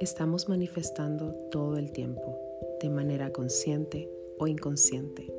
[0.00, 2.38] estamos manifestando todo el tiempo,
[2.80, 5.32] de manera consciente o inconsciente.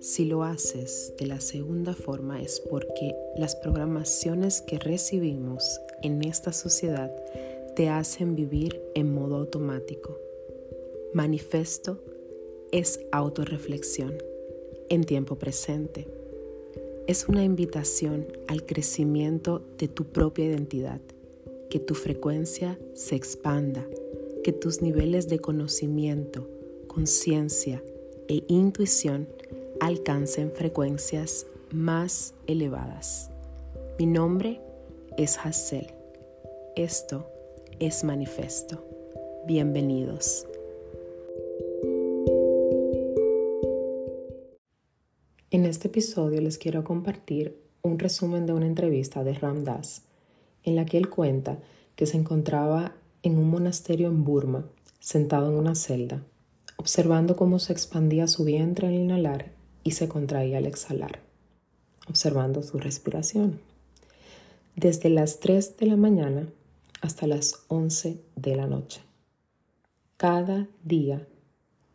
[0.00, 6.54] Si lo haces de la segunda forma es porque las programaciones que recibimos en esta
[6.54, 7.14] sociedad
[7.76, 10.18] te hacen vivir en modo automático.
[11.12, 12.02] Manifesto
[12.72, 14.14] es autorreflexión
[14.88, 16.08] en tiempo presente.
[17.06, 21.00] Es una invitación al crecimiento de tu propia identidad,
[21.68, 23.86] que tu frecuencia se expanda,
[24.42, 26.48] que tus niveles de conocimiento,
[26.86, 27.82] conciencia
[28.28, 29.28] e intuición
[29.80, 33.30] alcancen frecuencias más elevadas.
[33.98, 34.60] Mi nombre
[35.16, 35.86] es Hassel.
[36.74, 37.30] Esto
[37.78, 38.84] es Manifesto.
[39.46, 40.46] Bienvenidos.
[45.50, 50.02] En este episodio les quiero compartir un resumen de una entrevista de Ram Dass
[50.62, 51.58] en la que él cuenta
[51.96, 54.66] que se encontraba en un monasterio en Burma,
[54.98, 56.24] sentado en una celda,
[56.76, 59.52] observando cómo se expandía su vientre al inhalar
[59.84, 61.20] y se contraía al exhalar,
[62.08, 63.60] observando su respiración.
[64.76, 66.48] Desde las 3 de la mañana
[67.00, 69.00] hasta las 11 de la noche.
[70.16, 71.26] Cada día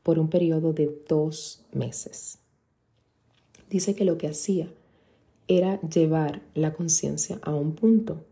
[0.03, 2.37] por un periodo de dos meses.
[3.69, 4.67] Dice que lo que hacía
[5.47, 8.23] era llevar la conciencia a un punto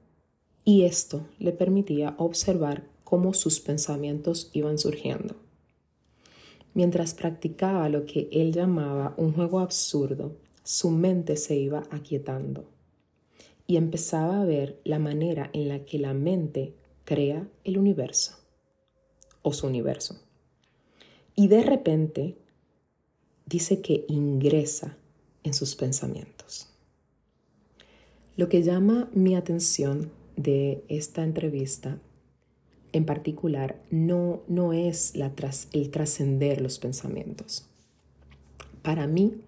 [0.65, 5.35] y esto le permitía observar cómo sus pensamientos iban surgiendo.
[6.73, 12.65] Mientras practicaba lo que él llamaba un juego absurdo, su mente se iba aquietando
[13.67, 18.37] y empezaba a ver la manera en la que la mente crea el universo
[19.41, 20.19] o su universo.
[21.35, 22.37] Y de repente
[23.45, 24.97] dice que ingresa
[25.43, 26.69] en sus pensamientos.
[28.35, 31.99] Lo que llama mi atención de esta entrevista
[32.93, 35.33] en particular no, no es la
[35.73, 37.67] el trascender los pensamientos.
[38.83, 39.41] Para mí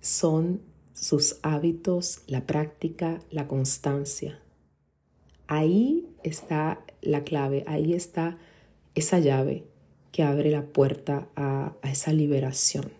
[0.00, 0.62] son
[0.94, 4.40] sus hábitos, la práctica, la constancia.
[5.46, 8.38] Ahí está la clave, ahí está
[8.94, 9.64] esa llave
[10.10, 12.92] que abre la puerta a, a esa liberación.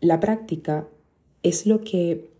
[0.00, 0.86] La práctica
[1.42, 2.33] es lo que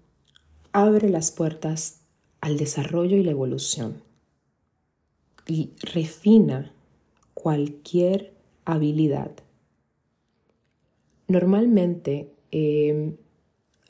[0.75, 2.01] abre las puertas
[2.41, 4.03] al desarrollo y la evolución
[5.47, 6.75] y refina
[7.33, 9.31] cualquier habilidad.
[11.29, 13.17] Normalmente em,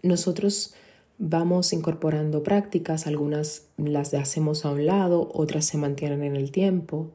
[0.03, 0.75] nosotros
[1.17, 7.13] vamos incorporando prácticas, algunas las hacemos a un lado, otras se mantienen en el tiempo,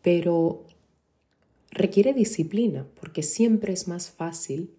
[0.00, 0.64] pero
[1.70, 4.70] requiere disciplina porque siempre es más fácil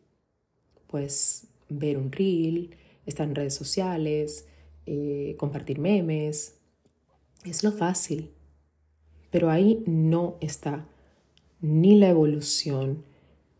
[0.87, 4.47] pues ver un reel, estar en redes sociales,
[4.85, 6.55] eh, compartir memes,
[7.43, 8.31] es lo fácil.
[9.31, 10.87] Pero ahí no está
[11.61, 13.03] ni la evolución,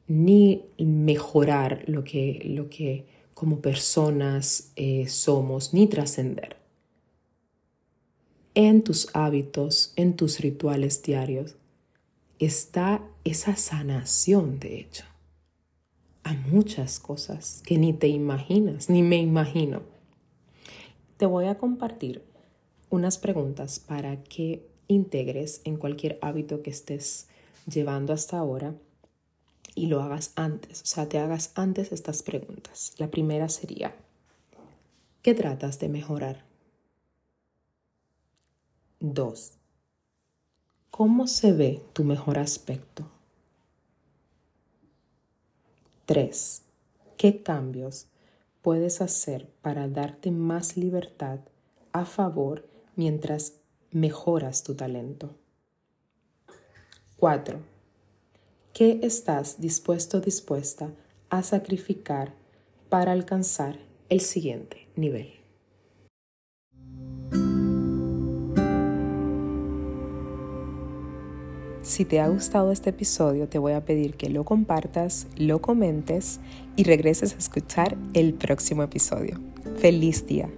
[0.08, 6.58] ni mejorar lo que, lo que como personas eh, somos, ni trascender.
[8.54, 11.56] En tus hábitos, en tus rituales diarios,
[12.40, 15.04] está esa sanación, de hecho,
[16.26, 19.84] a muchas cosas que ni te imaginas, ni me imagino.
[21.18, 22.24] Te voy a compartir
[22.90, 27.28] unas preguntas para que integres en cualquier hábito que estés
[27.68, 28.74] llevando hasta ahora
[29.76, 32.94] y lo hagas antes, o sea, te hagas antes estas preguntas.
[32.98, 33.96] La primera sería,
[35.22, 36.44] ¿qué tratas de mejorar?
[39.00, 39.52] Dos,
[40.90, 43.15] ¿cómo se ve tu mejor aspecto?
[46.06, 46.64] Tres,
[47.18, 48.08] ¿qué cambios
[48.62, 51.40] puedes hacer para darte más libertad
[51.92, 53.54] a favor mientras
[53.92, 55.36] mejoras tu talento.
[57.18, 57.60] 4.
[58.74, 60.92] ¿Qué estás dispuesto dispuesta
[61.30, 62.34] a sacrificar
[62.90, 63.80] para alcanzar
[64.10, 65.45] el siguiente nivel?
[71.86, 76.40] Si te ha gustado este episodio, te voy a pedir que lo compartas, lo comentes
[76.76, 79.40] y regreses a escuchar el próximo episodio.
[79.78, 80.50] ¡Feliz día!